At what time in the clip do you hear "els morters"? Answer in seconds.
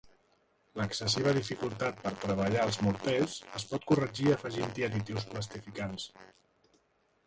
2.69-3.37